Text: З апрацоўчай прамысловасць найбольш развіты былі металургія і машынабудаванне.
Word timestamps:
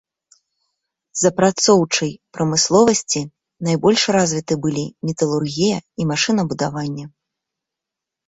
З 1.19 1.31
апрацоўчай 1.31 2.13
прамысловасць 2.37 3.15
найбольш 3.67 4.01
развіты 4.17 4.53
былі 4.63 4.85
металургія 5.09 5.77
і 6.01 6.07
машынабудаванне. 6.13 7.05